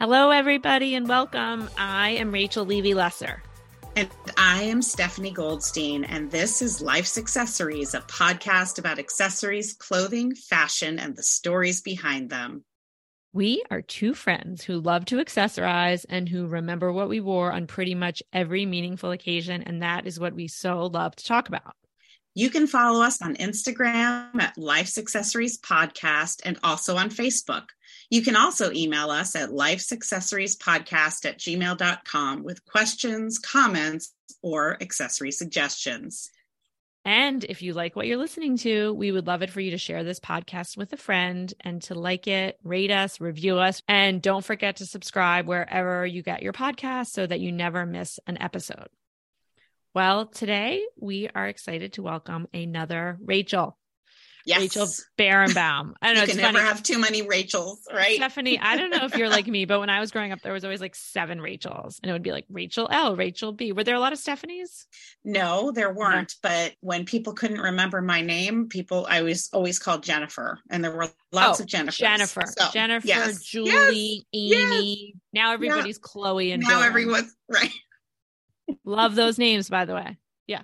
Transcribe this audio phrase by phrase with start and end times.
[0.00, 1.68] Hello, everybody, and welcome.
[1.76, 3.42] I am Rachel Levy Lesser.
[3.96, 10.34] And I am Stephanie Goldstein, and this is Life's Accessories, a podcast about accessories, clothing,
[10.34, 12.64] fashion, and the stories behind them.
[13.34, 17.66] We are two friends who love to accessorize and who remember what we wore on
[17.66, 19.64] pretty much every meaningful occasion.
[19.64, 21.74] And that is what we so love to talk about.
[22.34, 27.64] You can follow us on Instagram at Life's Accessories Podcast and also on Facebook.
[28.10, 36.30] You can also email us at lifesaccessoriespodcast at gmail.com with questions, comments, or accessory suggestions.
[37.04, 39.78] And if you like what you're listening to, we would love it for you to
[39.78, 44.20] share this podcast with a friend and to like it, rate us, review us, and
[44.20, 48.36] don't forget to subscribe wherever you get your podcast so that you never miss an
[48.42, 48.88] episode.
[49.94, 53.78] Well, today we are excited to welcome another Rachel.
[54.50, 54.60] Yes.
[54.60, 55.94] Rachel Barenbaum.
[56.02, 56.22] I don't know.
[56.22, 56.68] You can never funny.
[56.68, 58.16] have too many Rachels, right?
[58.16, 60.52] Stephanie, I don't know if you're like me, but when I was growing up, there
[60.52, 63.70] was always like seven Rachels, and it would be like Rachel L, Rachel B.
[63.70, 64.86] Were there a lot of Stephanies?
[65.24, 66.34] No, there weren't.
[66.42, 70.96] But when people couldn't remember my name, people I was always called Jennifer, and there
[70.96, 71.98] were lots oh, of Jennifers.
[71.98, 73.44] Jennifer, so, Jennifer, yes.
[73.44, 74.72] Julie, yes.
[74.72, 75.12] Amy.
[75.14, 75.20] Yes.
[75.32, 76.02] Now everybody's yeah.
[76.02, 77.70] Chloe and now everyone's right.
[78.84, 80.18] Love those names, by the way.
[80.48, 80.62] Yeah.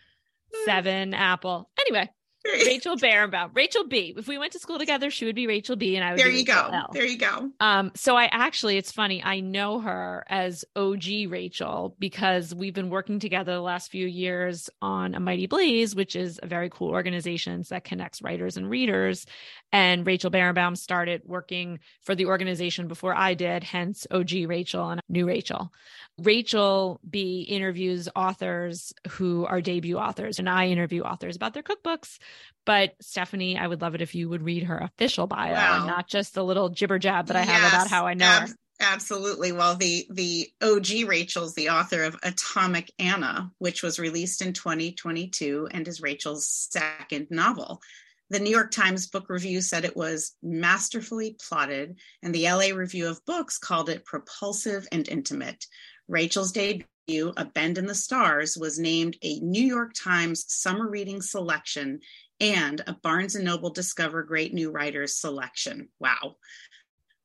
[0.66, 1.70] Seven Apple.
[1.80, 2.10] Anyway,
[2.44, 4.14] Rachel Barenbaum, Rachel B.
[4.16, 6.16] If we went to school together, she would be Rachel B, and I would.
[6.16, 6.68] Be There you go.
[6.72, 6.90] L.
[6.92, 7.50] There you go.
[7.60, 7.92] Um.
[7.94, 9.22] So I actually, it's funny.
[9.22, 14.68] I know her as OG Rachel because we've been working together the last few years
[14.80, 19.26] on A Mighty Blaze, which is a very cool organization that connects writers and readers.
[19.72, 25.00] And Rachel Barenbaum started working for the organization before I did, hence OG Rachel and
[25.08, 25.72] new Rachel.
[26.18, 32.18] Rachel B interviews authors who are debut authors, and I interview authors about their cookbooks.
[32.64, 35.78] But Stephanie, I would love it if you would read her official bio wow.
[35.78, 38.26] and not just the little jibber jab that I have yes, about how I know
[38.26, 38.54] ab- her.
[38.80, 39.52] Absolutely.
[39.52, 45.68] Well, the the OG Rachel's the author of Atomic Anna, which was released in 2022
[45.70, 47.80] and is Rachel's second novel.
[48.30, 53.08] The New York Times Book Review said it was masterfully plotted, and the LA Review
[53.08, 55.66] of Books called it propulsive and intimate.
[56.08, 61.20] Rachel's debut, A Bend in the Stars, was named a New York Times Summer Reading
[61.20, 62.00] Selection
[62.42, 65.88] and a Barnes & Noble Discover Great New Writers selection.
[66.00, 66.36] Wow.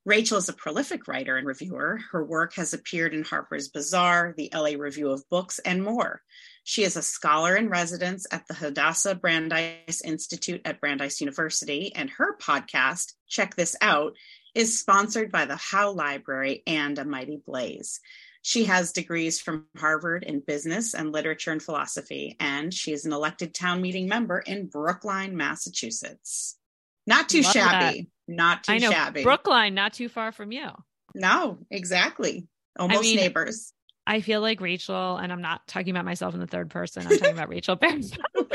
[0.05, 1.99] Rachel is a prolific writer and reviewer.
[2.11, 6.21] Her work has appeared in Harper's Bazaar, the LA Review of Books, and more.
[6.63, 12.09] She is a scholar in residence at the Hadassah Brandeis Institute at Brandeis University, and
[12.11, 14.13] her podcast, Check This Out,
[14.53, 17.99] is sponsored by the Howe Library and A Mighty Blaze.
[18.47, 23.11] She has degrees from Harvard in business and literature and philosophy, and she is an
[23.11, 26.57] elected town meeting member in Brookline, Massachusetts.
[27.05, 28.09] Not too Love shabby.
[28.25, 28.33] That.
[28.33, 29.23] Not too I know, shabby.
[29.23, 30.69] Brookline, not too far from you.
[31.13, 32.47] No, exactly.
[32.79, 33.73] Almost I mean, neighbors.
[34.07, 37.17] I feel like Rachel, and I'm not talking about myself in the third person, I'm
[37.17, 38.45] talking about Rachel Bears, oh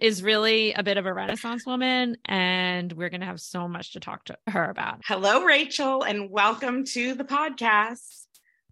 [0.00, 2.18] is really a bit of a Renaissance woman.
[2.24, 5.00] And we're going to have so much to talk to her about.
[5.04, 8.26] Hello, Rachel, and welcome to the podcast.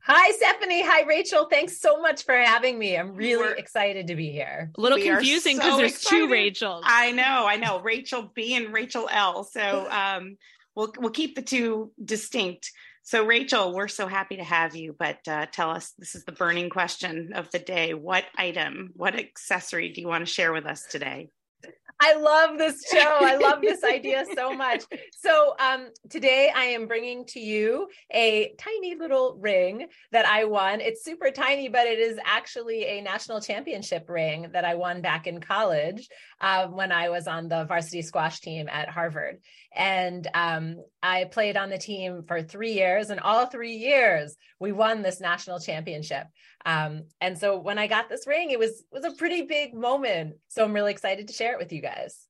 [0.05, 0.83] Hi, Stephanie.
[0.83, 1.47] Hi, Rachel.
[1.49, 2.97] Thanks so much for having me.
[2.97, 4.71] I'm really we're, excited to be here.
[4.77, 6.27] A little we confusing because so there's excited.
[6.27, 6.83] two Rachels.
[6.85, 7.81] I know, I know.
[7.81, 9.45] Rachel B and Rachel L.
[9.45, 10.39] So um,
[10.75, 12.73] we'll we'll keep the two distinct.
[13.05, 16.33] So, Rachel, we're so happy to have you, but uh, tell us this is the
[16.33, 17.95] burning question of the day.
[17.95, 21.29] What item, what accessory do you want to share with us today?
[22.05, 23.19] I love this show.
[23.21, 24.83] I love this idea so much.
[25.17, 30.81] So, um, today I am bringing to you a tiny little ring that I won.
[30.81, 35.29] It's super tiny, but it is actually a national championship ring that I won back
[35.29, 36.09] in college
[36.41, 39.39] uh, when I was on the varsity squash team at Harvard.
[39.73, 44.73] And um, I played on the team for three years, and all three years we
[44.73, 46.27] won this national championship.
[46.65, 50.37] Um, and so when I got this ring, it was was a pretty big moment.
[50.49, 52.27] So I'm really excited to share it with you guys.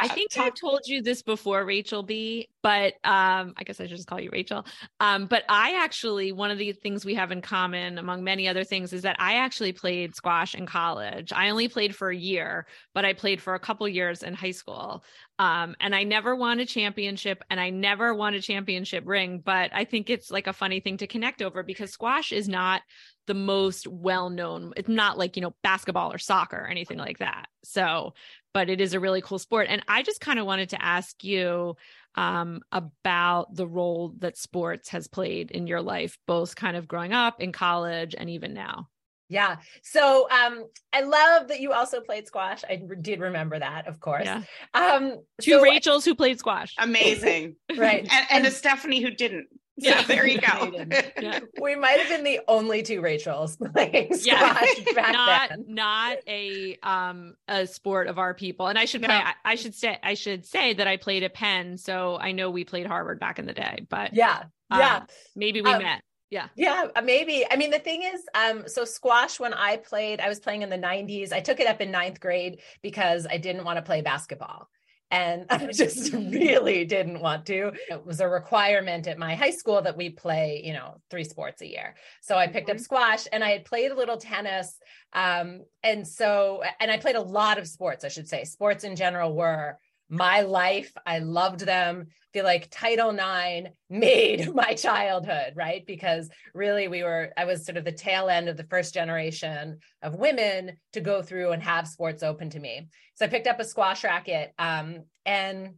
[0.00, 3.96] I think I've told you this before, Rachel B, but um, I guess I should
[3.96, 4.66] just call you Rachel.
[5.00, 8.64] Um, but I actually, one of the things we have in common, among many other
[8.64, 11.32] things, is that I actually played squash in college.
[11.32, 14.50] I only played for a year, but I played for a couple years in high
[14.50, 15.04] school.
[15.38, 19.42] Um, and I never won a championship and I never won a championship ring.
[19.42, 22.82] But I think it's like a funny thing to connect over because squash is not
[23.26, 24.72] the most well known.
[24.76, 27.46] It's not like, you know, basketball or soccer or anything like that.
[27.64, 28.12] So
[28.52, 29.66] but it is a really cool sport.
[29.68, 31.76] And I just kind of wanted to ask you
[32.16, 37.12] um, about the role that sports has played in your life, both kind of growing
[37.12, 38.88] up in college and even now.
[39.30, 39.56] Yeah.
[39.82, 42.62] So um, I love that you also played squash.
[42.68, 44.24] I did remember that, of course.
[44.24, 44.42] Yeah.
[44.74, 46.74] Um, Two so Rachels I, who played squash.
[46.78, 47.54] Amazing.
[47.76, 48.00] right.
[48.00, 49.46] And, and, and a Stephanie who didn't.
[49.80, 50.72] Yeah, there you go.
[51.20, 51.40] yeah.
[51.60, 54.92] We might have been the only two Rachels playing squash yeah.
[54.94, 55.64] back not, then.
[55.68, 58.68] Not a um a sport of our people.
[58.68, 59.08] And I should play.
[59.08, 59.24] No.
[59.24, 62.50] I, I should say I should say that I played at Penn, so I know
[62.50, 63.86] we played Harvard back in the day.
[63.88, 65.02] But Yeah, um, yeah.
[65.34, 66.02] maybe we Um, met.
[66.30, 66.46] Yeah.
[66.54, 67.44] Yeah, uh, maybe.
[67.50, 70.70] I mean, the thing is, um, so squash when I played, I was playing in
[70.70, 71.32] the 90s.
[71.32, 74.68] I took it up in ninth grade because I didn't want to play basketball.
[75.10, 77.72] And I just really didn't want to.
[77.90, 81.62] It was a requirement at my high school that we play, you know, three sports
[81.62, 81.96] a year.
[82.20, 82.80] So I picked up Mhm.
[82.80, 84.78] squash and I had played a little tennis.
[85.12, 88.44] Um, and so, and I played a lot of sports, I should say.
[88.44, 89.78] Sports in general were
[90.10, 90.92] my life.
[91.06, 92.08] I loved them.
[92.08, 95.86] I feel like Title IX made my childhood, right?
[95.86, 99.78] Because really we were, I was sort of the tail end of the first generation
[100.02, 102.88] of women to go through and have sports open to me.
[103.14, 104.52] So I picked up a squash racket.
[104.58, 105.74] Um, and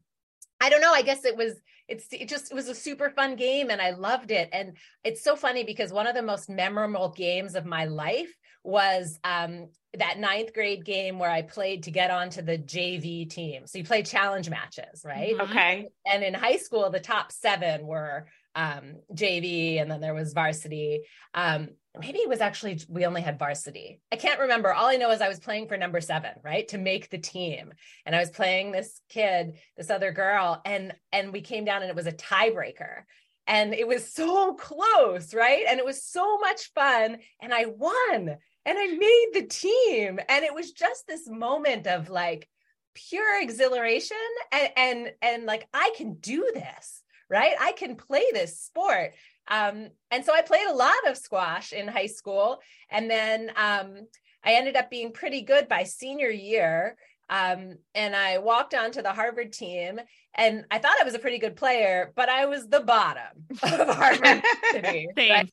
[0.60, 1.54] I don't know, I guess it was,
[1.92, 4.48] it's it just it was a super fun game and I loved it.
[4.52, 8.32] And it's so funny because one of the most memorable games of my life
[8.64, 9.68] was um
[9.98, 13.66] that ninth grade game where I played to get onto the JV team.
[13.66, 15.36] So you play challenge matches, right?
[15.36, 15.50] Mhm.
[15.50, 15.88] Okay.
[16.10, 21.02] And in high school, the top seven were um, JV, and then there was varsity.
[21.34, 24.00] Um, maybe it was actually we only had varsity.
[24.10, 24.72] I can't remember.
[24.72, 27.72] All I know is I was playing for number seven, right, to make the team,
[28.06, 31.90] and I was playing this kid, this other girl, and and we came down, and
[31.90, 33.02] it was a tiebreaker.
[33.46, 35.64] And it was so close, right?
[35.68, 37.18] And it was so much fun.
[37.40, 40.20] And I won and I made the team.
[40.28, 42.48] And it was just this moment of like
[42.94, 44.16] pure exhilaration
[44.52, 47.54] and and and like I can do this, right?
[47.60, 49.14] I can play this sport.
[49.48, 52.60] Um, and so I played a lot of squash in high school,
[52.90, 54.06] and then um,
[54.44, 56.96] I ended up being pretty good by senior year.
[57.30, 59.98] Um, and I walked onto the Harvard team,
[60.34, 63.88] and I thought I was a pretty good player, but I was the bottom of
[63.96, 65.08] Harvard City.
[65.16, 65.50] Right?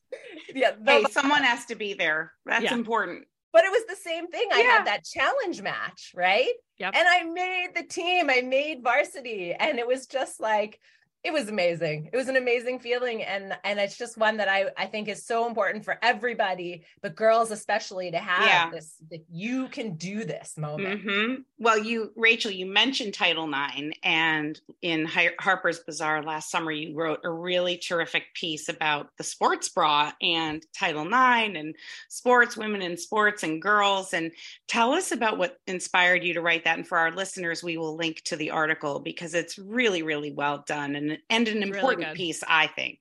[0.54, 2.32] Yeah, hey, someone has to be there.
[2.44, 2.74] That's Yeah.
[2.74, 3.26] important.
[3.52, 4.48] but it was the same thing.
[4.52, 6.52] I had that challenge match, right?
[6.78, 6.94] Yep.
[6.96, 10.78] And I made the team, I made varsity, and it was just like,
[11.22, 12.08] it was amazing.
[12.12, 13.22] It was an amazing feeling.
[13.22, 17.14] And and it's just one that I, I think is so important for everybody, but
[17.14, 18.70] girls especially to have Yeah.
[18.70, 21.02] this that you can do this moment.
[21.02, 26.94] hmm Well, you, Rachel, you mentioned Title IX, and in Harper's Bazaar last summer, you
[26.94, 31.74] wrote a really terrific piece about the sports bra and Title IX and
[32.08, 34.14] sports, women in sports, and girls.
[34.14, 34.32] And
[34.68, 36.78] tell us about what inspired you to write that.
[36.78, 40.64] And for our listeners, we will link to the article because it's really, really well
[40.66, 42.16] done and and an important good.
[42.16, 43.00] piece, I think.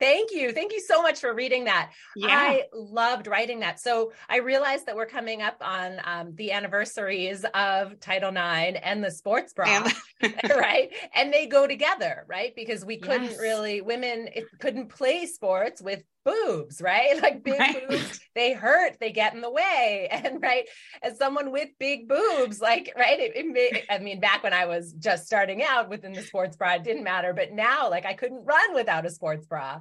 [0.00, 0.52] Thank you.
[0.52, 1.92] Thank you so much for reading that.
[2.16, 2.28] Yeah.
[2.30, 3.80] I loved writing that.
[3.80, 9.02] So I realized that we're coming up on um, the anniversaries of Title IX and
[9.02, 9.88] the sports bra.
[10.48, 13.38] Right and they go together right because we couldn't Yes.
[13.38, 17.88] really women it, couldn't play sports with boobs right like big Right.
[17.88, 20.64] boobs they hurt they get in the way and right
[21.02, 24.66] as someone with big boobs like right it, it may, i mean back when i
[24.66, 28.12] was just starting out within the sports bra it didn't matter but now like i
[28.14, 29.78] couldn't run without a sports bra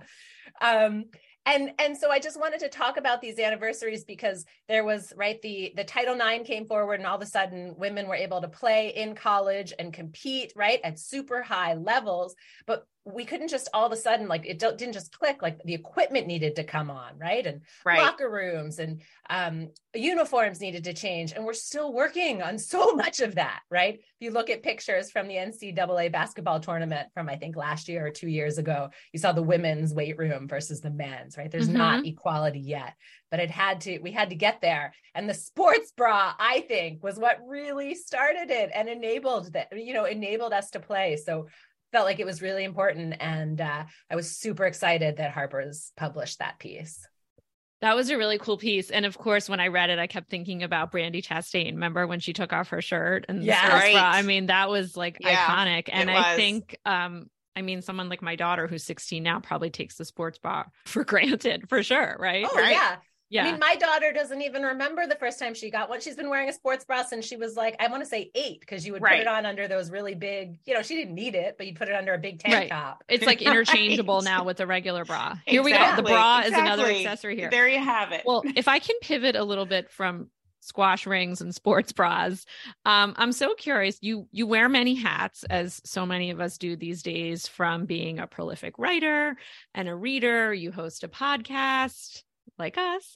[0.61, 1.05] um
[1.45, 5.41] and and so i just wanted to talk about these anniversaries because there was right
[5.41, 8.47] the the title ix came forward and all of a sudden women were able to
[8.47, 12.35] play in college and compete right at super high levels.
[12.65, 15.73] But we couldn't just all of a sudden like it didn't just click like the
[15.73, 17.45] equipment needed to come on right?
[17.45, 17.99] And right.
[17.99, 21.31] locker rooms and um, uniforms needed to change.
[21.31, 23.95] And we're still working on so much of that right?
[23.95, 28.05] If you look at pictures from the ncaa basketball tournament from i think last year
[28.05, 31.51] or two years ago you saw the women's weight room versus the men's right?
[31.51, 32.93] There's not equality yet
[33.29, 34.93] but it had to we had to get there.
[35.15, 39.93] And the sports bra i think was what really started it and enabled that you
[39.93, 41.17] know enabled us to play.
[41.17, 41.47] So
[41.91, 46.39] felt like it was really important and uh, i was super excited that harper's published
[46.39, 47.05] that piece
[47.81, 48.89] That was a really cool piece.
[48.89, 51.73] And of course, when I read it, I kept thinking about Brandi Chastain.
[51.73, 53.67] Remember when she took off her shirt and the Yeah.
[53.67, 53.93] sports Right.
[53.93, 54.01] bra?
[54.01, 55.83] I mean, that was like Yeah, iconic.
[55.91, 59.95] And I think um, I mean, someone like my daughter who's 16 now probably takes
[59.95, 62.17] the sports bra for granted for sure.
[62.19, 62.45] Right.
[62.51, 62.71] oh Right.
[62.71, 62.95] yeah
[63.29, 63.45] yeah.
[63.45, 65.99] I mean, my daughter doesn't even remember the first time she got one.
[66.01, 68.59] She's been wearing a sports bra since she was like, I want to say eight,
[68.61, 71.35] because you would put it on under those really big, you know, she didn't need
[71.35, 72.69] it, but you put it under a big tank Right.
[72.69, 73.03] top.
[73.09, 73.47] it's like Right.
[73.47, 75.35] interchangeable now with the regular bra.
[75.45, 75.95] Here we go.
[75.95, 77.49] The bra is another accessory here.
[77.49, 78.23] There you have it.
[78.25, 80.29] well, if I can pivot a little bit from
[80.61, 82.45] squash rings and sports bras,
[82.85, 83.97] um, I'm so curious.
[84.01, 87.47] You you wear many hats, as so many of us do these days.
[87.47, 89.37] From being a prolific writer
[89.73, 92.23] and a reader, you host a podcast
[92.57, 93.15] like us,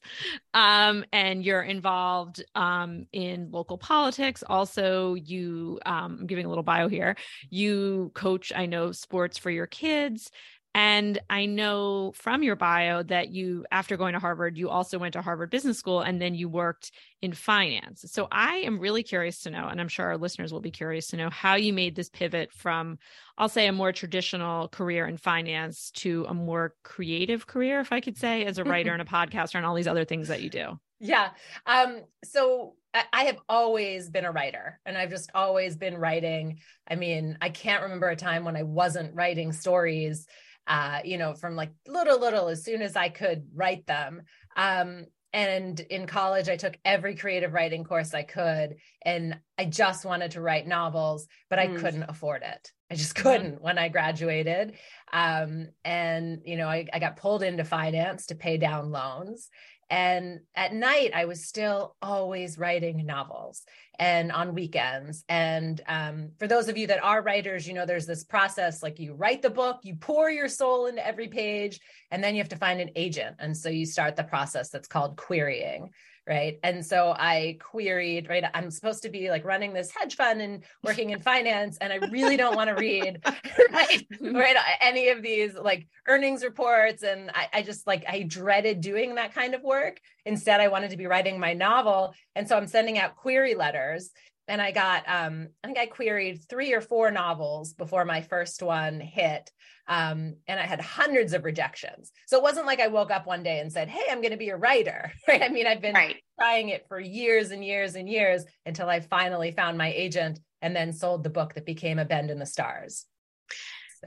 [0.53, 4.43] um, and you're involved um, in local politics.
[4.47, 7.15] Also, you um, I'm giving a little bio here.
[7.50, 10.31] You coach, I know, sports for your kids.
[10.73, 15.13] And I know from your bio that you, after going to Harvard, you also went
[15.13, 18.05] to Harvard Business School and then you worked in finance.
[18.07, 21.07] So I am really curious to know, and I'm sure our listeners will be curious
[21.07, 22.99] to know how you made this pivot from,
[23.37, 27.99] I'll say, a more traditional career in finance to a more creative career, if I
[27.99, 30.49] could say, as a writer and a podcaster and all these other things that you
[30.49, 30.79] do.
[31.01, 31.31] Yeah.
[31.65, 36.59] Um, so I have always been a writer and I've just always been writing.
[36.87, 40.27] I mean, I can't remember a time when I wasn't writing stories
[40.68, 44.22] uh, you know, from like little, little, as soon as I could write them.
[44.56, 48.75] Um, and in college, I took every creative writing course I could.
[49.03, 51.80] And I just wanted to write novels, but I mm.
[51.80, 52.72] couldn't afford it.
[52.91, 54.75] I just couldn't when I graduated.
[55.13, 59.50] Um, and, you know, I, I got pulled into finance to pay down loans.
[59.91, 63.63] And at night, I was still always writing novels
[64.00, 65.25] and on weekends.
[65.27, 69.00] And um, for those of you that are writers, you know, there's this process like
[69.00, 72.50] you write the book, you pour your soul into every page, and then you have
[72.50, 73.36] to find an agent.
[73.39, 75.89] And so you start the process that's called querying
[76.31, 76.57] right?
[76.63, 80.63] And so i queried right i'm supposed to be like running this hedge fund and
[80.81, 84.35] working in finance and i really don't want to read right, mm-hmm.
[84.35, 89.15] right any of these like earnings reports and I, I just like i dreaded doing
[89.15, 90.00] that kind of work.
[90.25, 94.11] Instead i wanted to be writing my novel and so i'm sending out query letters
[94.51, 98.62] and I got um, I think I queried three or four novels before my first
[98.62, 99.50] one hit,
[99.88, 102.12] um, and I had hundreds of rejections.
[102.27, 104.38] So it wasn't like I woke up one day and said, "Hey, I'm going to
[104.38, 105.41] be a writer." Right?
[105.41, 106.17] I mean, I've been right.
[106.38, 110.75] trying it for years and years and years until I finally found my agent and
[110.75, 113.05] then sold the book that became A Bend in the Stars.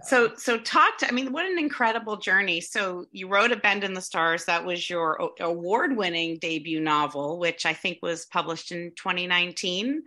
[0.03, 2.61] So, so talk to, I mean, what an incredible journey.
[2.61, 4.45] So you wrote A Bend in the Stars.
[4.45, 10.03] That was your award winning debut novel, which I think was published in 2019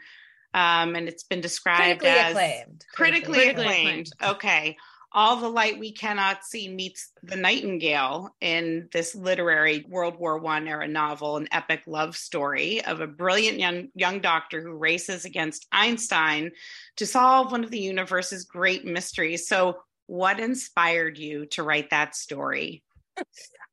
[0.54, 2.86] um, and it's been described critically as acclaimed.
[2.94, 4.12] critically, critically acclaimed.
[4.20, 4.36] acclaimed.
[4.36, 4.78] Okay.
[5.14, 10.68] All the Light We Cannot See meets The Nightingale in this literary World War One
[10.68, 15.66] era novel, an epic love story of a brilliant young, young doctor who races against
[15.72, 16.52] Einstein
[16.98, 19.48] to solve one of the universe's great mysteries.
[19.48, 19.78] So,
[20.08, 22.84] what inspired you to write that story?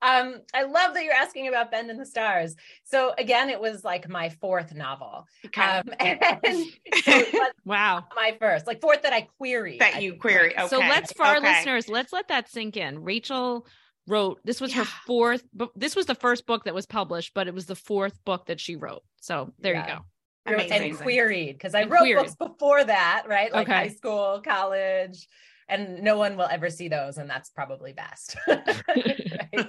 [0.04, 2.54] Um, I love that you're asking about Bend in the Stars.
[2.84, 5.26] So again, it was like my fourth novel.
[5.46, 5.62] Okay.
[5.62, 6.66] Um, and
[7.02, 7.24] so
[7.64, 8.04] wow.
[8.14, 9.80] My first, like fourth that I queried.
[9.80, 10.56] That you query.
[10.56, 10.68] Okay.
[10.68, 11.30] So let's for okay.
[11.30, 13.02] our listeners, let's let that sink in.
[13.02, 13.66] Rachel
[14.06, 14.80] wrote this was yeah.
[14.80, 17.74] her fourth but this was the first book that was published but it was the
[17.74, 19.86] fourth book that she wrote so there yeah.
[19.86, 20.04] you go
[20.46, 20.90] Amazing.
[20.90, 22.16] and queried because I and wrote queried.
[22.16, 23.52] books before that, right?
[23.52, 23.76] Like okay.
[23.76, 25.26] high school, college,
[25.68, 28.36] and no one will ever see those, and that's probably best.
[28.48, 29.68] right?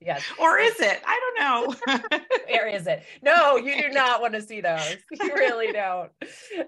[0.00, 0.22] yes.
[0.38, 1.00] Or is it?
[1.06, 2.18] I don't know.
[2.48, 3.02] Where is it?
[3.22, 4.96] No, you do not want to see those.
[5.10, 6.10] You really don't.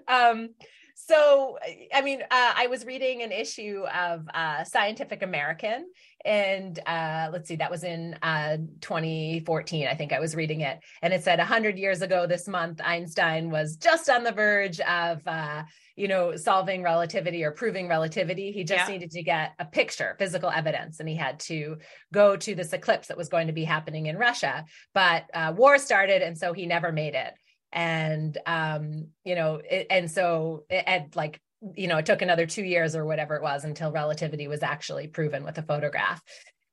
[0.07, 0.49] Um,
[0.95, 1.57] so,
[1.93, 5.87] I mean, uh, I was reading an issue of uh, Scientific American,
[6.25, 9.87] and uh, let's see, that was in uh, 2014.
[9.87, 13.49] I think I was reading it, and it said 100 years ago this month, Einstein
[13.49, 15.63] was just on the verge of uh,
[15.95, 18.51] you know, solving relativity or proving relativity.
[18.51, 18.93] He just yeah.
[18.93, 21.77] needed to get a picture, physical evidence, and he had to
[22.11, 24.65] go to this eclipse that was going to be happening in Russia.
[24.93, 27.33] But uh, war started, and so he never made it.
[27.71, 31.39] And um, you know, it, and so it, and like
[31.75, 35.07] you know, it took another two years or whatever it was until relativity was actually
[35.07, 36.21] proven with a photograph.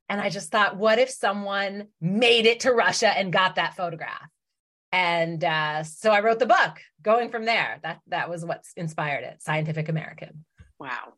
[0.08, 4.28] And I just thought, what if someone made it to Russia and got that photograph?
[4.92, 6.80] and uh, so I wrote the book.
[7.02, 9.42] Going from there, that that was what inspired it.
[9.42, 10.44] Scientific American.
[10.78, 11.14] Wow,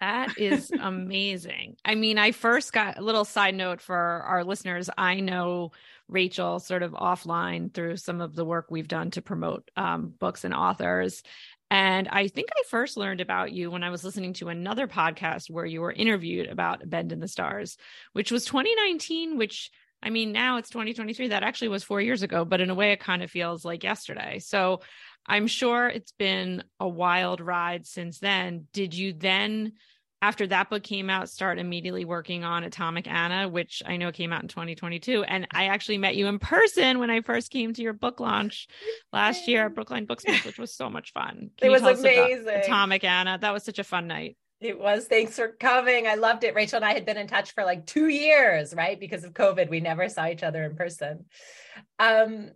[0.00, 1.76] that is amazing.
[1.84, 4.90] I mean, I first got a little side note for our listeners.
[4.96, 5.72] I know
[6.08, 10.44] Rachel sort of offline through some of the work we've done to promote um, books
[10.44, 11.22] and authors.
[11.70, 15.50] And I think I first learned about you when I was listening to another podcast
[15.50, 17.76] where you were interviewed about Bend in the Stars,
[18.12, 19.70] which was 2019, which
[20.02, 21.28] I mean, now it's 2023.
[21.28, 23.82] That actually was four years ago, but in a way, it kind of feels like
[23.82, 24.38] yesterday.
[24.38, 24.82] So
[25.26, 28.66] I'm sure it's been a wild ride since then.
[28.74, 29.72] Did you then,
[30.24, 34.32] after that book came out, start immediately working on Atomic Anna, which I know came
[34.32, 35.22] out in 2022?
[35.22, 38.66] And I actually met you in person when I first came to your book launch
[39.12, 41.50] last year at Brookline Booksmith, which was so much fun.
[41.58, 42.48] Can it was amazing.
[42.48, 43.36] Atomic Anna.
[43.38, 44.38] That was such a fun night.
[44.62, 45.04] It was.
[45.04, 46.06] Thanks for coming.
[46.06, 46.54] I loved it.
[46.54, 48.98] Rachel and I had been in touch for like two years, right?
[48.98, 51.26] Because of COVID, we never saw each other in person.
[51.98, 52.50] Um,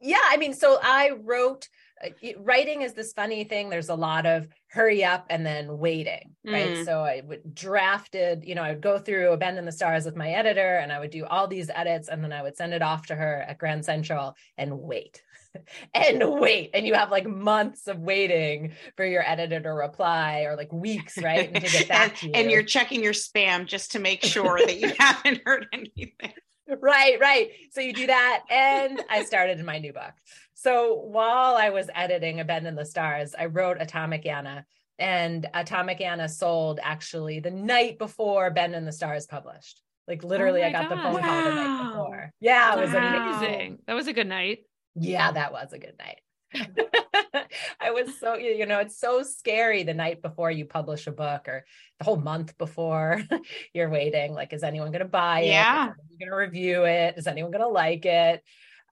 [0.00, 1.68] yeah, I mean, so I wrote.
[2.04, 3.70] Uh, writing is this funny thing.
[3.70, 6.70] There's a lot of hurry up and then waiting right?
[6.70, 6.84] Mm.
[6.86, 10.06] so i would drafted you know i would go through a bend in the stars
[10.06, 12.72] with my editor and i would do all these edits and then i would send
[12.72, 15.22] it off to her at grand central and wait.
[15.92, 16.70] And wait.
[16.72, 21.18] And you have like months of waiting for your editor to reply or like weeks
[21.18, 22.32] right and to get back and, to you.
[22.34, 26.32] and you're checking your spam just to make sure that you haven't heard anything.
[26.80, 27.50] right right.
[27.72, 30.14] So you do that and i started in my new book
[30.54, 34.64] so while i was editing a bend in the stars i wrote atomic anna
[34.98, 39.80] and atomic anna sold actually the night before bend in the stars published.
[40.06, 41.22] Like literally Oh i got the phone God.
[41.22, 42.30] call the night before.
[42.40, 43.38] Yeah it was Wow.
[43.40, 43.78] amazing.
[43.86, 44.58] That was a good night.
[44.94, 46.20] yeah that was a good night.
[47.80, 51.48] I was so you know it's so scary the night before you publish a book
[51.48, 51.64] or
[51.98, 53.22] the whole month before
[53.74, 54.34] you're waiting.
[54.34, 55.46] Like is anyone going to buy it?
[55.48, 55.92] Yeah.
[56.18, 57.14] going to review it?
[57.16, 58.42] Is anyone going to like it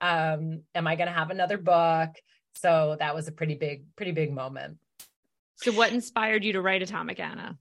[0.01, 2.11] um am I going to have another book
[2.57, 4.79] so that was a pretty big pretty big moment
[5.57, 7.59] So, what inspired you to write Atomic Anna?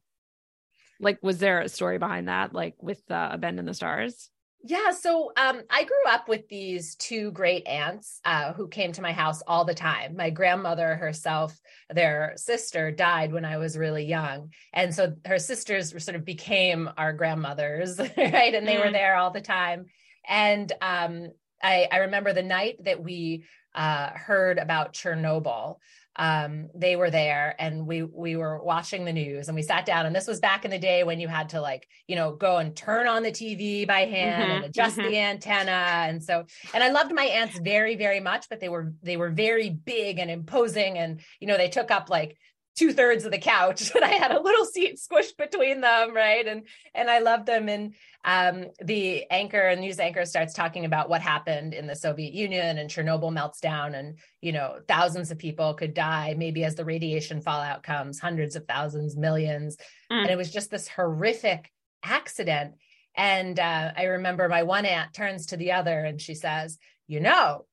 [1.02, 4.30] Like, was there a story behind that, like with uh, A Bend in the Stars?
[4.62, 9.02] Yeah, so um, I grew up with these two great aunts uh, who came to
[9.02, 10.18] my house all the time.
[10.18, 11.58] My grandmother herself,
[11.90, 16.90] their sister, died when I was really young, and so her sisters sort of became
[16.98, 18.54] our grandmothers, right?
[18.54, 18.94] And they were Mm.
[18.94, 19.86] there all the time.
[20.28, 21.30] And um,
[21.62, 25.78] I, I remember the night that we uh, heard about Chernobyl.
[26.16, 30.06] Um, they were there, and we we were watching the news, and we sat down.
[30.06, 32.58] And this was back in the day when you had to like you know go
[32.58, 35.04] and turn on the TV by hand Mhm, and adjust mhm.
[35.04, 38.94] the antenna, and so and I loved my aunts very very much, but they were
[39.02, 42.38] they were very big and imposing, and you know they took up like
[42.80, 46.48] two thirds of the couch and I had a little seat squished between them, right?
[46.48, 47.68] And and I loved them.
[47.68, 47.94] And
[48.24, 52.78] um, the anchor and news anchor starts talking about what happened in the Soviet Union
[52.78, 56.86] and Chernobyl melts down, and you know thousands of people could die, maybe as the
[56.86, 59.78] radiation fallout comes, hundreds of thousands, millions,
[60.12, 60.22] Mm.
[60.24, 61.72] and it was just this horrific
[62.02, 62.76] accident.
[63.16, 67.20] And uh, I remember my one aunt turns to the other and she says, "You
[67.20, 67.66] know."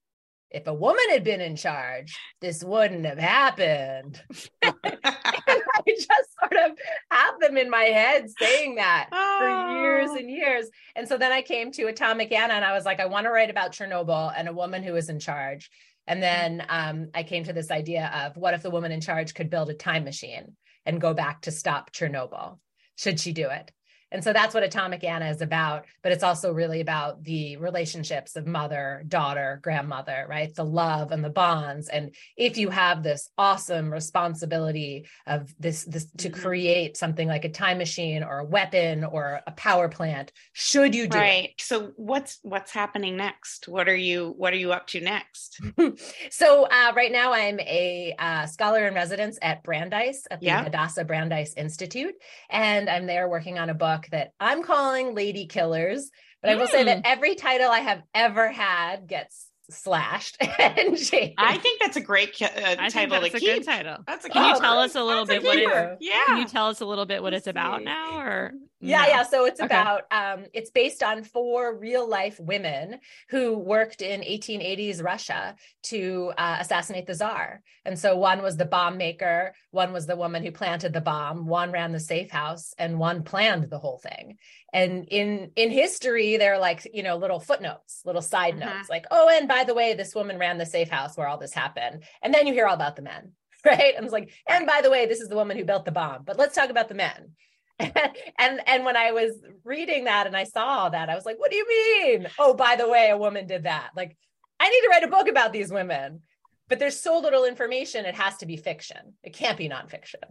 [0.50, 4.22] If a woman had been in charge, this wouldn't have happened.
[4.62, 6.08] I just
[6.40, 6.78] sort of
[7.10, 10.16] have them in my head saying that for years Oh.
[10.16, 10.66] and years.
[10.94, 13.30] And so then I came to Atomic Anna and I was like, I want to
[13.30, 15.70] write about Chernobyl and a woman who is in charge.
[16.06, 19.34] And then um, I came to this idea of what if the woman in charge
[19.34, 22.58] could build a time machine and go back to stop Chernobyl?
[22.96, 23.70] Should she do it?
[24.12, 25.86] And so that's what Atomic Anna is about.
[26.02, 30.54] But it's also really about the relationships of mother, daughter, grandmother, right?
[30.54, 31.88] The love and the bonds.
[31.88, 36.40] And if you have this awesome responsibility of this, this to Mhm.
[36.42, 41.08] create something like a time machine or a weapon or a power plant, should you
[41.08, 41.50] do right.
[41.58, 43.66] So what's what's happening next?
[43.68, 45.60] What are you what are you up to next?
[46.30, 50.62] so uh, right now I'm a uh, scholar in residence at Brandeis at the Yeah.
[50.64, 52.14] Hadassah Brandeis Institute,
[52.50, 56.10] and I'm there working on a book that I'm calling Lady Killers.
[56.42, 61.34] But I will say that every title I have ever had gets slashed and changed.
[61.38, 63.54] I think that's a great ki- uh, I think title that's to a keep.
[63.56, 63.96] good title.
[64.06, 65.98] That's a Can Oh, you tell us a little that's a bit what it?
[66.00, 66.24] Yeah.
[66.26, 69.08] Can you tell us a little bit what Let's it's about now, or Yeah, no?
[69.08, 69.22] yeah.
[69.22, 69.74] So it's Okay.
[69.74, 76.32] about um it's based on four real life women who worked in 1880s Russia to
[76.36, 77.62] uh, assassinate the czar.
[77.86, 81.46] And so one was the bomb maker, one was the woman who planted the bomb,
[81.46, 84.36] one ran the safe house, and one planned the whole thing.
[84.72, 88.60] And in in history, they're like you know little footnotes, little side Mhm.
[88.60, 91.38] notes, like oh, and by the way, this woman ran the safe house where all
[91.38, 92.04] this happened.
[92.22, 93.32] And then you hear all about the men,
[93.64, 93.94] right?
[93.96, 96.24] And it's like, and by the way, this is the woman who built the bomb.
[96.24, 97.32] But let's talk about the men.
[98.38, 99.32] and and when I was
[99.64, 102.28] reading that and I saw that, I was like, what do you mean?
[102.38, 103.90] Oh, by the way, a woman did that.
[103.94, 104.16] Like,
[104.58, 106.22] I need to write a book about these women.
[106.68, 109.14] But there's so little information, it has to be fiction.
[109.22, 110.24] It can't be nonfiction.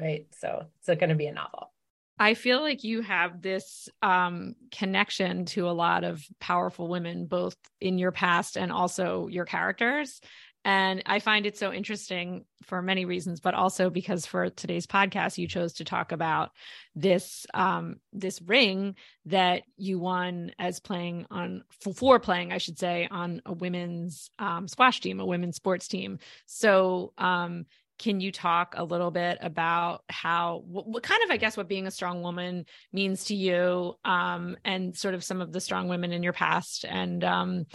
[0.00, 0.26] Right.
[0.38, 1.70] So it's going to be a novel.
[2.18, 7.56] I feel like you have this um, connection to a lot of powerful women, both
[7.80, 10.20] in your past and also your characters.
[10.64, 15.36] And I find it so interesting for many reasons, but also because for today's podcast,
[15.36, 16.52] you chose to talk about
[16.94, 18.96] this um, this ring
[19.26, 24.66] that you won as playing on for playing, I should say, on a women's um,
[24.66, 26.18] squash team, a women's sports team.
[26.46, 27.66] So um,
[27.98, 31.68] can you talk a little bit about how what, what, kind of i guess what
[31.68, 35.88] being a strong woman means to you um and sort of some of the strong
[35.88, 37.66] women in your past and um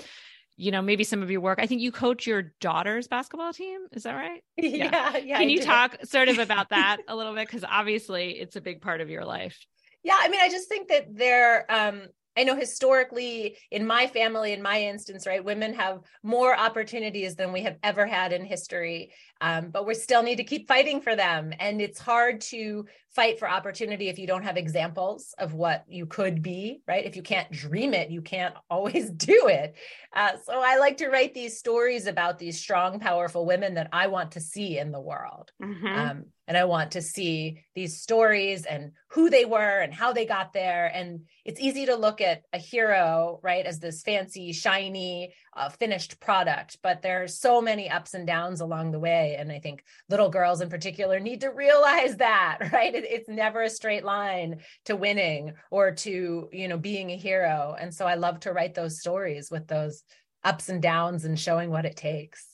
[0.60, 3.80] you know maybe some of your work i think you coach your daughter's basketball team
[3.94, 4.90] is that right Yeah.
[4.92, 5.18] Yeah.
[5.18, 5.66] yeah can I you do.
[5.66, 9.10] talk sort of about that a little bit because obviously it's a big part of
[9.10, 9.58] your life
[10.04, 10.18] Yeah.
[10.20, 12.04] I mean, I just think that there, um,
[12.38, 17.52] I know historically in my family, in my instance, right, women have more opportunities than
[17.52, 19.12] we have ever had in history
[19.42, 21.54] um, but we still need to keep fighting for them.
[21.60, 26.06] And it's hard to fight for opportunity if you don't have examples of what you
[26.06, 27.06] could be, right?
[27.06, 29.76] If you can't dream it, you can't always do it.
[30.14, 34.08] Uh, so I like to write these stories about these strong, powerful women that I
[34.08, 35.52] want to see in the world.
[35.62, 35.88] Mm-hmm.
[35.88, 40.26] Um, and I want to see these stories and who they were and how they
[40.26, 40.92] got there.
[40.92, 46.20] And it's easy to look at a hero, right, as this fancy, shiny, uh, finished
[46.20, 49.36] product, but there's so many ups and downs along the way.
[49.38, 52.94] And I think little girls in particular need to realize that, right?
[52.94, 57.76] It, it's never a straight line to winning or to, you know, being a hero.
[57.80, 60.04] And so I love to write those stories with those
[60.44, 62.48] ups and downs and showing what it takes.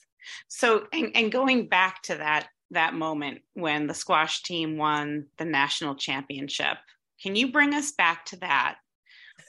[0.48, 5.46] So, and, and going back to that that moment when the squash team won the
[5.46, 6.78] national championship.
[7.22, 8.78] Can you bring us back to that?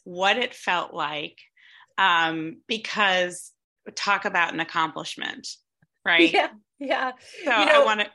[0.04, 1.38] What it felt like?
[1.98, 3.52] Um, because
[3.94, 5.48] talk about an accomplishment,
[6.04, 6.32] right?
[6.32, 7.12] Yeah, yeah.
[7.44, 8.06] So you know, I want to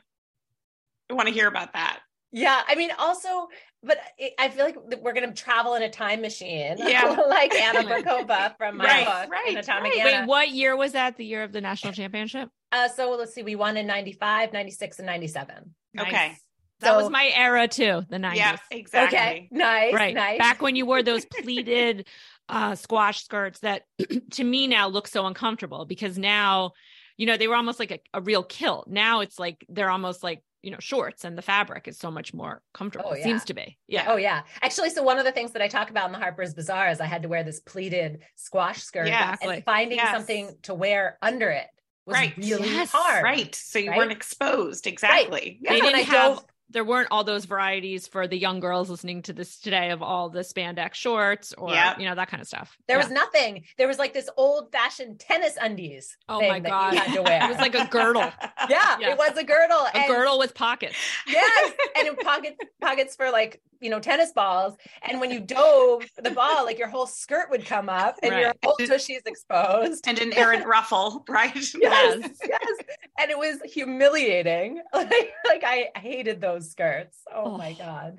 [1.10, 2.00] I want to hear about that.
[2.34, 3.48] Yeah, I mean, also,
[3.82, 3.98] but
[4.38, 8.56] I feel like we're going to travel in a time machine, yeah, like Anna Berkova
[8.56, 10.06] from my right, book, right, Atomic right.
[10.06, 10.20] Anna.
[10.20, 11.18] Wait, what year was that?
[11.18, 12.48] The year of the national championship?
[12.72, 15.74] Uh, so let's see, we won in 95, 96, and 97.
[15.92, 16.06] Nice.
[16.06, 16.36] Okay.
[16.80, 18.36] That was my era too, the 90s.
[18.36, 19.18] Yeah, exactly.
[19.18, 19.94] Okay, nice.
[19.94, 20.14] Right.
[20.14, 20.38] Nice.
[20.38, 22.06] Back when you wore those pleated
[22.52, 23.84] uh, squash skirts that
[24.32, 26.72] to me now look so uncomfortable because now,
[27.16, 28.86] you know, they were almost like a, a real kilt.
[28.88, 32.32] Now it's like they're almost like you know shorts and the fabric is so much
[32.32, 33.24] more comfortable oh, yeah.
[33.24, 35.90] seems to be yeah oh yeah actually so one of the things that i talk
[35.90, 39.34] about in the harper's bazaar is i had to wear this pleated squash skirt yeah,
[39.42, 40.14] and finding yes.
[40.14, 41.66] something to wear under it
[42.06, 42.36] was right.
[42.36, 42.90] really yes.
[42.92, 43.22] hard.
[43.22, 43.54] Right.
[43.54, 43.98] So you right?
[43.98, 44.86] weren't exposed.
[44.86, 45.60] Exactly.
[45.64, 45.80] Right.
[45.80, 49.58] They didn't have there weren't all those varieties for the young girls listening to this
[49.58, 51.98] today of all the spandex shorts or yep.
[51.98, 52.76] you know that kind of stuff.
[52.88, 53.04] There yeah.
[53.04, 53.64] was nothing.
[53.78, 56.16] There was like this old fashioned tennis undies.
[56.28, 56.94] Oh my god!
[56.96, 58.22] it was like a girdle.
[58.68, 59.86] yeah, it was a girdle.
[59.94, 60.96] A and, girdle with pockets.
[61.26, 64.76] Yes, and pockets pockets for like you know tennis balls.
[65.02, 68.40] And when you dove the ball, like your whole skirt would come up and right.
[68.40, 71.52] your whole tushy's exposed and an errant ruffle, right?
[71.82, 72.76] Yes, yes, yes.
[73.18, 74.80] And it was humiliating.
[74.94, 77.18] Like, like I hated those those skirts.
[77.34, 78.18] Oh, oh, my God.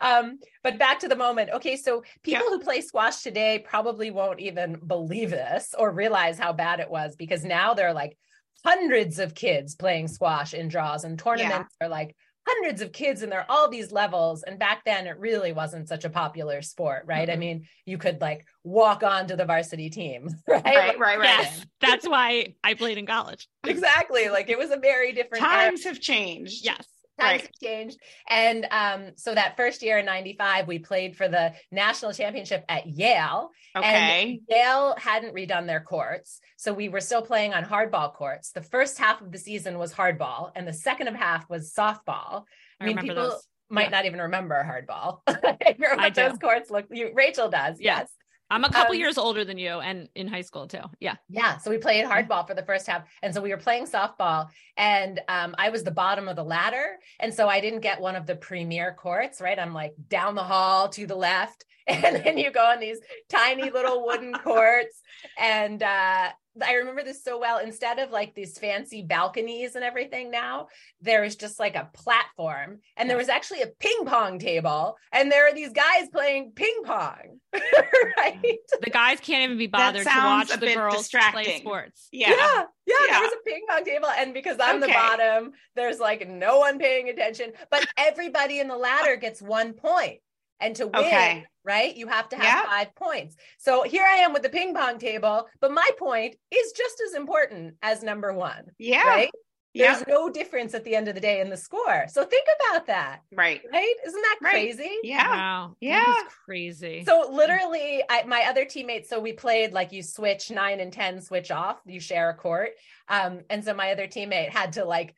[0.00, 1.50] Um, but back to the moment.
[1.50, 2.50] Okay, so people yeah.
[2.50, 7.16] who play squash today probably won't even believe this or realize how bad it was
[7.16, 8.16] because now there are like
[8.64, 11.86] hundreds of kids playing squash in draws and tournaments yeah.
[11.86, 12.14] are like
[12.46, 15.88] hundreds of kids and there are all these levels and back then it really wasn't
[15.88, 17.36] such a popular sport right mm-hmm.
[17.36, 21.24] i mean you could like walk on to the varsity team right right right, right.
[21.24, 21.66] Yes.
[21.80, 25.94] that's why i played in college exactly like it was a very different times era.
[25.94, 26.86] have changed yes
[27.22, 27.50] times right.
[27.62, 27.98] changed.
[28.28, 32.86] And um, so that first year in 95, we played for the national championship at
[32.86, 33.50] Yale.
[33.76, 34.32] Okay.
[34.32, 36.40] And Yale hadn't redone their courts.
[36.56, 38.52] So we were still playing on hardball courts.
[38.52, 42.44] The first half of the season was hardball, and the second half was softball.
[42.80, 43.48] I, I mean, people those.
[43.70, 43.88] might yeah.
[43.90, 45.20] not even remember hardball.
[45.26, 46.86] I remember what those courts look.
[46.90, 47.80] You, Rachel does.
[47.80, 48.00] Yeah.
[48.00, 48.10] Yes.
[48.52, 50.82] I'm a couple um, years older than you and in high school too.
[51.00, 51.16] Yeah.
[51.30, 51.56] Yeah.
[51.56, 53.08] So we played hardball for the first half.
[53.22, 56.98] And so we were playing softball and um, I was the bottom of the ladder.
[57.18, 59.58] And so I didn't get one of the premier courts, right?
[59.58, 61.64] I'm like down the hall to the left.
[61.88, 65.00] And then you go on these tiny little wooden courts.
[65.36, 66.28] And uh,
[66.60, 67.58] I remember this so well.
[67.58, 70.68] Instead of like these fancy balconies and everything now,
[71.00, 75.30] there is just like a platform and there was actually a ping pong table and
[75.30, 77.38] there are these guys playing ping pong.
[77.52, 78.58] right.
[78.80, 81.44] The guys can't even be bothered to watch the girls distracting.
[81.44, 82.08] play sports.
[82.12, 82.30] Yeah.
[82.30, 82.62] yeah.
[82.86, 82.94] Yeah.
[83.06, 83.12] Yeah.
[83.12, 84.08] There was a ping pong table.
[84.08, 84.86] And because I'm okay.
[84.86, 89.74] the bottom, there's like no one paying attention, but everybody in the ladder gets one
[89.74, 90.20] point.
[90.60, 91.44] And to win, okay.
[91.64, 92.64] right, you have to have yeah.
[92.64, 93.34] five points.
[93.58, 97.14] So here I am with the ping pong table, but my point is just as
[97.14, 98.70] important as number one.
[98.78, 99.06] Yeah.
[99.06, 99.30] Right.
[99.74, 100.08] There's yep.
[100.08, 102.04] no difference at the end of the day in the score.
[102.08, 103.20] So think about that.
[103.34, 103.62] Right.
[103.72, 103.94] Right?
[104.06, 104.82] Isn't that crazy?
[104.82, 105.00] Right.
[105.02, 105.30] Yeah.
[105.30, 105.76] Wow.
[105.80, 106.14] Yeah.
[106.44, 107.04] crazy.
[107.06, 111.22] So literally I, my other teammates, so we played like you switch nine and 10
[111.22, 112.72] switch off, you share a court.
[113.08, 115.14] Um, and so my other teammate had to like,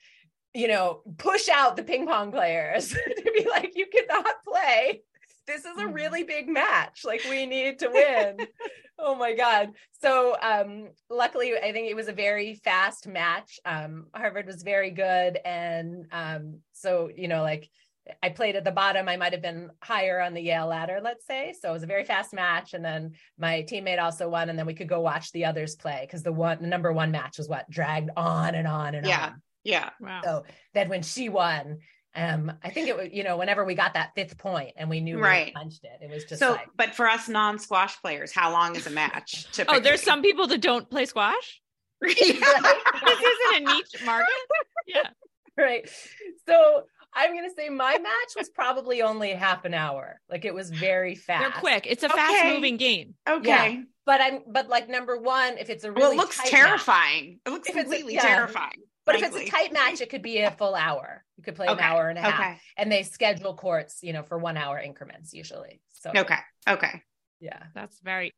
[0.54, 5.02] you know, push out the ping pong players to be like, you cannot play
[5.46, 5.92] this is a mm-hmm.
[5.92, 7.04] really big match.
[7.04, 8.46] Like we need to win.
[8.98, 9.70] oh my God.
[10.00, 13.58] So um luckily I think it was a very fast match.
[13.64, 15.38] Um Harvard was very good.
[15.44, 17.68] And um so, you know, like
[18.22, 19.08] I played at the bottom.
[19.08, 21.54] I might have been higher on the Yale ladder, let's say.
[21.58, 22.74] So it was a very fast match.
[22.74, 24.50] And then my teammate also won.
[24.50, 27.10] And then we could go watch the others play because the one the number one
[27.10, 29.26] match was what dragged on and on and yeah.
[29.26, 29.42] on.
[29.64, 29.90] Yeah.
[29.98, 30.20] Wow.
[30.22, 31.78] So then when she won,
[32.16, 35.00] um i think it was you know whenever we got that fifth point and we
[35.00, 35.46] knew right.
[35.46, 38.76] we punched it it was just so like, but for us non-squash players how long
[38.76, 39.78] is a match typically?
[39.80, 41.60] oh there's some people that don't play squash
[42.00, 44.28] this isn't a niche market
[44.86, 45.08] yeah
[45.56, 45.88] right.
[46.46, 46.82] So
[47.14, 50.20] I'm going to say my match was probably only half an hour.
[50.28, 51.42] Like it was very fast.
[51.42, 51.86] They're quick.
[51.88, 52.16] It's a Okay.
[52.16, 53.14] fast moving game.
[53.28, 53.48] Okay.
[53.48, 53.82] Yeah.
[54.06, 56.66] But I'm, but like number one, if it's a really well, it looks tight match-
[56.66, 57.40] terrifying.
[57.46, 58.22] It looks If it's a- completely yeah.
[58.22, 58.82] terrifying.
[59.04, 61.24] But if it's a tight match, it could be a full hour.
[61.36, 62.40] You could play an hour and a half.
[62.40, 62.58] Okay.
[62.76, 65.80] And they schedule courts, you know, for one hour increments usually.
[65.90, 66.38] So Okay.
[66.68, 67.02] Okay.
[67.40, 67.58] Yeah.
[67.74, 68.32] That's very,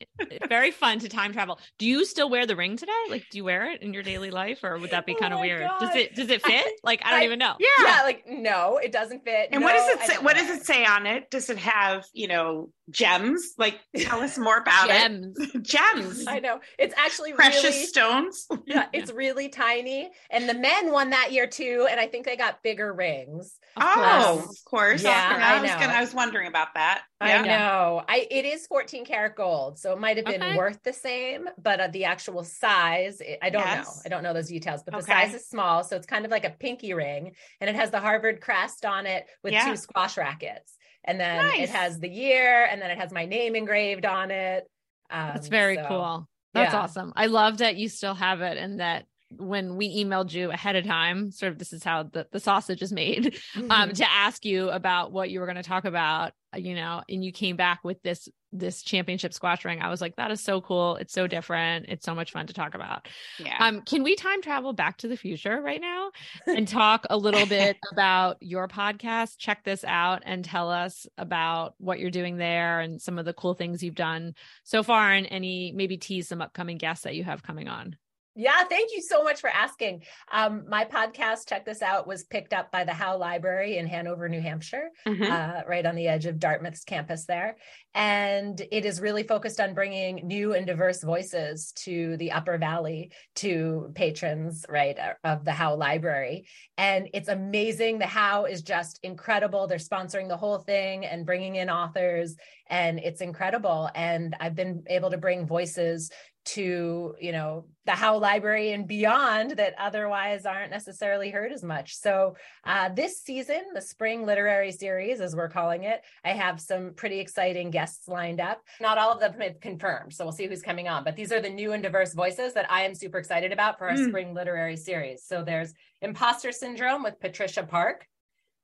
[0.49, 1.59] very fun to time travel.
[1.79, 2.93] Do you still wear the ring today?
[3.11, 5.33] Like, do you wear it in your daily life, or would that be Oh kind
[5.33, 5.71] of my weird?
[5.81, 6.67] Does it does it fit?
[6.83, 7.55] Like, I don't I- even know.
[7.59, 7.67] Yeah.
[7.85, 9.51] Yeah, like no, it doesn't fit.
[9.53, 10.17] And No, what does it say?
[10.23, 11.31] What wear does it say on it?
[11.31, 13.55] Does it have, you know, gems?
[13.59, 15.37] Like tell us more about Gems.
[15.39, 15.63] it.
[15.63, 16.27] Gems.
[16.27, 16.61] I know.
[16.79, 18.47] It's actually Precious really stones.
[18.67, 20.11] yeah, it's really tiny.
[20.31, 21.87] And the men won that year too.
[21.91, 23.57] And I think they got bigger rings.
[23.77, 24.51] Of oh, course.
[24.51, 25.03] of course.
[25.05, 25.79] Yeah, I, I was know.
[25.79, 27.03] gonna I was wondering about that.
[27.21, 28.03] I know.
[28.07, 30.57] I it is 14 karat gold, so it might have been Okay.
[30.57, 33.85] worth the same, but uh, the actual size, it- I don't know.
[34.05, 36.45] I don't know those details, but the size is small, so it's kind of like
[36.45, 39.65] a pinky ring, and it has the Harvard crest on it with Yeah.
[39.67, 41.63] two squash rackets, and then Nice.
[41.63, 44.65] it has the year, and then it has my name engraved on it.
[45.09, 46.29] Um, That's very so- cool.
[46.53, 46.81] That's yeah.
[46.81, 47.13] awesome.
[47.17, 50.85] I love that you still have it and that when we emailed you ahead of
[50.85, 53.95] time, sort of this is how the, the sausage is made, um, Mhm.
[53.97, 57.25] to ask you about what you were going to talk about, uh, you know, and
[57.25, 59.83] you came back with this this championship squash ring.
[59.83, 60.97] I was like, that is so cool.
[60.97, 61.87] It's so different.
[61.89, 63.07] It's so much fun to talk about.
[63.39, 63.55] Yeah.
[63.59, 66.11] Um, can we time travel back to the future right now
[66.47, 69.37] and talk a little bit about your podcast?
[69.37, 73.35] Check this out and tell us about what you're doing there and some of the
[73.35, 74.33] cool things you've done
[74.65, 77.97] so far and any maybe tease some upcoming guests that you have coming on.
[78.39, 80.03] Yeah, thank you so much for asking.
[80.31, 84.29] Um, my podcast, check this out, was picked up by the Howe Library in Hanover,
[84.29, 85.31] New Hampshire, Mhm.
[85.31, 87.57] uh, right on the edge of Dartmouth's campus there.
[87.95, 93.11] And it is really focused on bringing new and diverse voices to the Upper Valley,
[93.37, 96.47] to patrons, right, uh, of the Howe Library.
[96.77, 97.99] And it's amazing.
[97.99, 99.67] The Howe is just incredible.
[99.67, 102.37] They're sponsoring the whole thing and bringing in authors,
[102.69, 103.89] and it's incredible.
[103.95, 106.11] And I've been able to bring voices
[106.47, 111.95] to you know the Howe Library and beyond that otherwise aren't necessarily heard as much.
[111.97, 116.95] So uh, this season, the Spring Literary Series, as we're calling it, I have some
[116.97, 118.61] pretty exciting guests lined up.
[118.81, 121.05] Not all of them have confirmed, so we'll see who's coming on.
[121.05, 123.89] But these are the new and diverse voices that I am super excited about for
[123.89, 124.09] our Mm.
[124.09, 125.25] Spring Literary Series.
[125.25, 128.07] So there's Imposter Syndrome with Patricia Park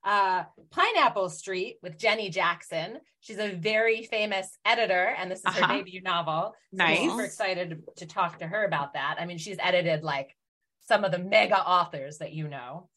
[0.04, 2.98] uh, Pineapple Street with Jenny Jackson.
[3.20, 5.76] She's a very famous editor, and this is her Uh-huh.
[5.76, 6.54] debut novel.
[6.72, 7.00] So Nice.
[7.00, 9.16] I'm super excited to talk to her about that.
[9.20, 10.36] I mean, she's edited like
[10.80, 12.88] some of the mega authors that you know.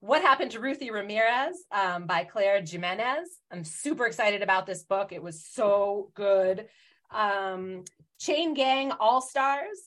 [0.00, 3.28] What Happened to Ruthie Ramirez um, by Claire Jimenez.
[3.50, 5.12] I'm super excited about this book.
[5.12, 6.66] It was so good.
[7.10, 7.84] Um,
[8.18, 9.78] Chain Gang All Stars.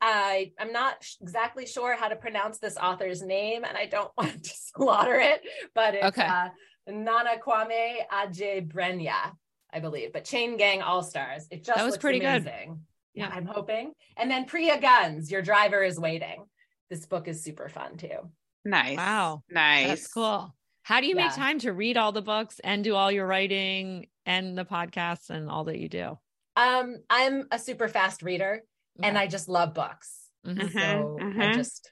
[0.00, 4.10] I I'm not sh- exactly sure how to pronounce this author's name, and I don't
[4.18, 5.42] want to slaughter it,
[5.74, 6.26] but it's Okay.
[6.26, 6.48] uh,
[6.88, 9.32] Nana Kwame Adjei-Brenyah,
[9.72, 10.12] I believe.
[10.12, 11.46] But Chain Gang All Stars.
[11.50, 12.42] It just That was looks pretty good.
[12.42, 12.80] amazing.
[13.14, 13.30] Yeah.
[13.32, 13.92] I'm hoping.
[14.16, 16.44] And then Priya Guns, Your Driver is Waiting.
[16.90, 18.30] This book is super fun too.
[18.64, 18.96] Nice.
[18.96, 19.42] Wow.
[19.50, 19.86] Nice.
[19.88, 20.54] That's cool.
[20.82, 24.06] How do you make time to read all the books and do all your writing
[24.24, 26.16] and the podcasts and all that you do?
[26.56, 28.62] Um, I'm a super fast reader,
[29.02, 30.30] and I just love books.
[30.46, 30.58] Mhm.
[30.58, 31.54] Mhm, So I mhm.
[31.54, 31.90] just,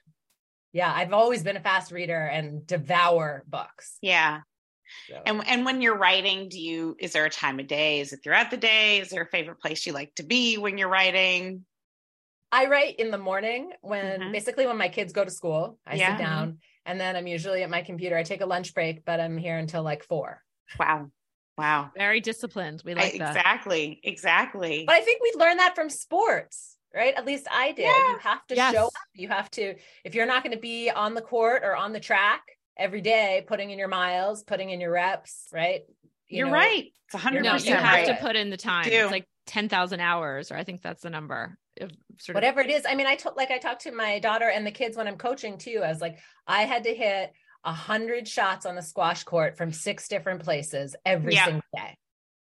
[0.73, 3.97] yeah, I've always been a fast reader and devour books.
[4.01, 4.41] Yeah.
[5.09, 7.99] So- And and when you're writing, do you is there a time of day?
[8.01, 8.99] Is it throughout the day?
[8.99, 11.65] Is there a favorite place you like to be when you're writing?
[12.51, 14.31] I write in the morning when Mhm.
[14.31, 16.15] basically when my kids go to school, I Yeah.
[16.15, 18.15] sit down and then I'm usually at my computer.
[18.15, 20.41] I take a lunch break, but I'm here until like four.
[20.79, 21.11] Wow.
[21.57, 21.91] Wow.
[21.97, 22.83] Very disciplined.
[22.85, 23.35] We like I- that.
[23.35, 23.99] exactly.
[24.03, 24.83] Exactly.
[24.85, 27.13] But I think we learned that from sports, right?
[27.15, 27.83] At least I did.
[27.85, 28.11] Yeah.
[28.11, 28.73] You have to Yes.
[28.73, 28.93] show up.
[29.13, 31.99] You have to, if you're not going to be on the court or on the
[31.99, 32.41] track
[32.77, 35.81] every day, putting in your miles, putting in your reps, right?
[36.27, 36.85] You You're know, right.
[37.05, 38.07] It's a hundred No, You're you percent have right.
[38.07, 38.85] to put in the time.
[38.85, 38.91] Do.
[38.91, 41.57] It's like 10,000 hours, or I think that's the number.
[41.79, 42.85] Of sort of Whatever it is.
[42.87, 45.17] I mean, I told like I talked to my daughter and the kids when I'm
[45.17, 45.81] coaching too.
[45.83, 47.33] I was like, I had to hit
[47.65, 51.45] a hundred shots on the squash court from six different places every Yeah.
[51.45, 51.97] single day.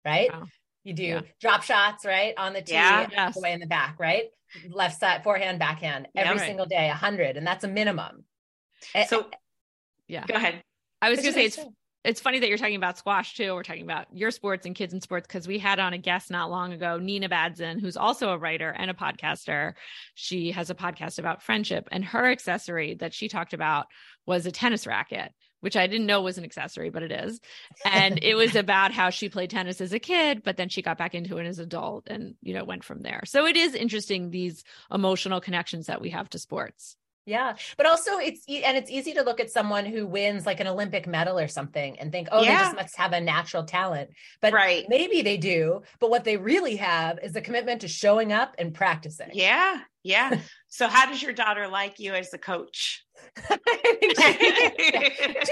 [0.04, 0.30] Right?
[0.32, 0.44] Wow.
[0.84, 1.20] You do Yeah.
[1.40, 2.34] drop shots, right?
[2.36, 3.08] On the tee, Yeah.
[3.10, 3.36] Yes.
[3.36, 4.26] away in the back, right?
[4.68, 6.22] Left side, forehand, backhand, Yeah.
[6.22, 6.46] every Right.
[6.46, 8.24] single day, a hundred, and that's a minimum.
[9.08, 9.30] So
[10.06, 10.24] Yeah.
[10.26, 10.62] go ahead.
[11.02, 11.58] I was going to say it's
[12.04, 13.54] it's funny that you're talking about squash too.
[13.54, 16.30] We're talking about your sports and kids in sports because we had on a guest
[16.30, 19.72] not long ago, Nina Badzin, who's also a writer and a podcaster.
[20.14, 23.86] She has a podcast about friendship, and her accessory that she talked about
[24.26, 25.32] was a tennis racket,
[25.64, 27.40] which I didn't know was an accessory, but it is.
[27.86, 30.98] And it was about how she played tennis as a kid, but then she got
[30.98, 33.22] back into it as an adult and, you know, went from there.
[33.24, 36.98] So it is interesting, these emotional connections that we have to sports.
[37.26, 37.54] Yeah.
[37.76, 41.06] But also it's and it's easy to look at someone who wins like an Olympic
[41.06, 42.50] medal or something and think, "Oh, yeah.
[42.50, 44.10] they just must have a natural talent."
[44.40, 44.84] But right.
[44.88, 48.74] maybe they do, but what they really have is a commitment to showing up and
[48.74, 49.30] practicing.
[49.32, 49.80] Yeah.
[50.02, 50.38] Yeah.
[50.68, 53.04] so how does your daughter like you as a coach?
[53.48, 53.58] she'd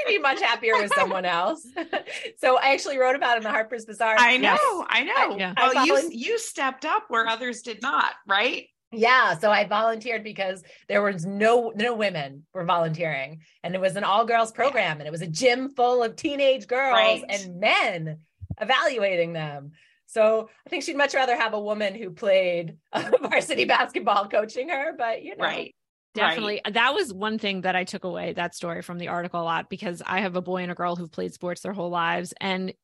[0.06, 1.66] be much happier with someone else.
[2.38, 4.16] so I actually wrote about it in the Harper's Bazaar.
[4.18, 4.86] I know, yes.
[4.88, 5.14] I know.
[5.16, 5.54] I, yeah.
[5.56, 8.68] Oh, you you stepped up where others did not, right?
[8.92, 13.96] Yeah, so I volunteered because there was no no women were volunteering, and it was
[13.96, 17.24] an all girls program, and it was a gym full of teenage girls right.
[17.28, 18.18] and men
[18.60, 19.72] evaluating them.
[20.06, 22.76] So I think she'd much rather have a woman who played
[23.22, 25.74] varsity basketball coaching her, but you know, right.
[26.14, 26.60] Definitely.
[26.64, 26.74] Right.
[26.74, 29.70] That was one thing that I took away that story from the article a lot
[29.70, 32.34] because I have a boy and a girl who've played sports their whole lives.
[32.38, 32.74] And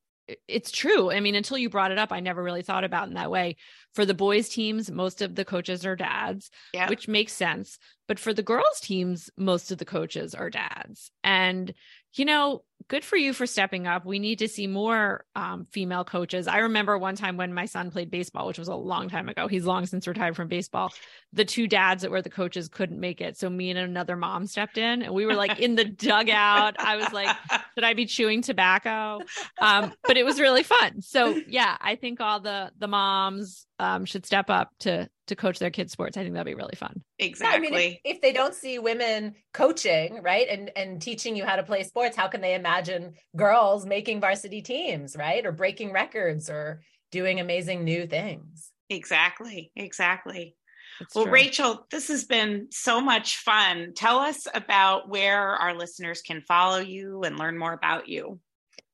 [0.47, 1.11] it's true.
[1.11, 3.57] I mean, until you brought it up, I never really thought about in that way.
[3.95, 6.89] For the boys' teams, most of the coaches are dads, yeah.
[6.89, 7.79] which makes sense.
[8.07, 11.11] But for the girls' teams, most of the coaches are dads.
[11.25, 11.73] And,
[12.15, 14.07] you know, good for you for stepping up.
[14.07, 16.49] We need to see more um, female coaches.
[16.49, 19.47] I remember one time when my son played baseball, which was a long time ago.
[19.47, 20.93] He's long since retired from baseball.
[21.33, 23.37] The two dads that were the coaches couldn't make it.
[23.37, 26.77] So me and another mom stepped in and we were like in the dugout.
[26.79, 27.37] I was like,
[27.75, 29.21] should I be chewing tobacco?
[29.61, 31.03] Um, but it was really fun.
[31.03, 35.59] So yeah, I think all the the moms um, should step up to to coach
[35.59, 36.17] their kids sports.
[36.17, 37.03] I think that'd be really fun.
[37.19, 37.69] Exactly.
[37.69, 41.57] I mean, if, if, they don't see women coaching, right, and and teaching you how
[41.57, 46.51] to play sports, how can they imagine girls making varsity teams, right, or breaking records
[46.51, 48.71] or doing amazing new things?
[48.91, 49.71] Exactly.
[49.77, 50.57] Exactly.
[50.99, 51.33] That's well, true.
[51.33, 53.93] Rachel, this has been so much fun.
[53.95, 58.41] Tell us about where our listeners can follow you and learn more about you.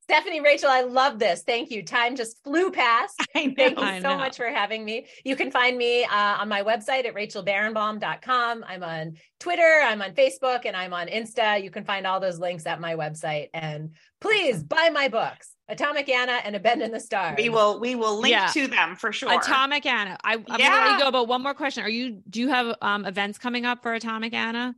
[0.05, 1.45] Stephanie, Rachel, I love this.
[1.45, 1.83] Thank you.
[1.83, 3.15] Time just flew past.
[3.35, 4.19] I know, Thank you I so know.
[4.19, 5.07] much for having me.
[5.25, 8.65] You can find me uh, on my website at rachelbarenbaum.com.
[8.69, 11.63] I'm on Twitter, I'm on Facebook, and I'm on Insta.
[11.63, 13.49] You can find all those links at my website.
[13.55, 15.53] And please buy my books.
[15.69, 17.37] Atomic Anna and A Bend in the Stars.
[17.39, 18.49] We will we will link yeah.
[18.49, 19.33] to them for sure.
[19.33, 20.19] Atomic Anna.
[20.23, 20.69] I, am yeah.
[20.69, 21.83] gonna let you go, but one more question.
[21.83, 24.75] Are you do you have um, events coming up for Atomic Anna?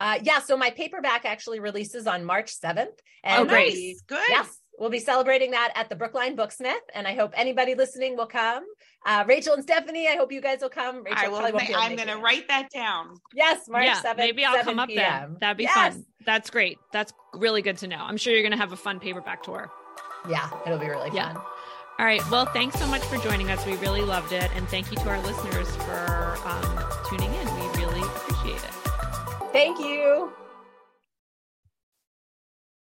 [0.00, 2.86] Uh, yeah, so my paperback actually releases on March 7th.
[3.24, 3.96] And oh, great.
[4.06, 4.20] Good.
[4.28, 4.58] Yes.
[4.78, 8.64] We'll be celebrating that at the Brookline Booksmith, and I hope anybody listening will come.
[9.04, 11.02] Uh, Rachel and Stephanie, I hope you guys will come.
[11.02, 11.58] Rachel I will.
[11.74, 13.16] I'm going to write that down.
[13.34, 14.18] Yes, March yeah, 7th.
[14.18, 15.30] Maybe I'll come up there.
[15.40, 15.94] That'd be yes.
[15.94, 16.04] fun.
[16.24, 16.78] That's great.
[16.92, 17.98] That's really good to know.
[17.98, 19.68] I'm sure you're going to have a fun paperback tour.
[20.28, 21.32] Yeah, it'll be really yeah.
[21.32, 21.42] fun.
[21.98, 22.30] All right.
[22.30, 23.66] Well, thanks so much for joining us.
[23.66, 24.48] We really loved it.
[24.54, 27.37] And thank you to our listeners for um, tuning in.
[29.58, 30.37] Thank you.